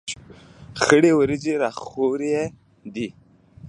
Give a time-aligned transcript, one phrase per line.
[0.83, 2.41] خړې ورېځې را خورې
[2.93, 3.07] دي.